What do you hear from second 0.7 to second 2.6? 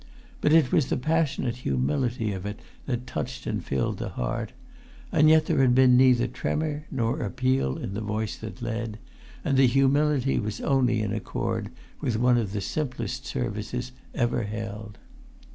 was the passionate humility of it